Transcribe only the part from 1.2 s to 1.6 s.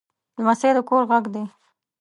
دی.